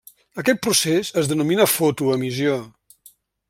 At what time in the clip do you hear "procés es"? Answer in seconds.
0.67-1.29